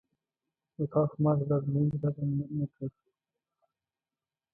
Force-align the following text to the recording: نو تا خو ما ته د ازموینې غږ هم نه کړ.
نو 0.75 0.83
تا 0.91 1.01
خو 1.09 1.15
ما 1.23 1.31
ته 1.37 1.43
د 1.49 1.51
ازموینې 1.57 1.95
غږ 2.01 2.15
هم 2.19 2.29
نه 2.57 2.65
کړ. 2.73 2.89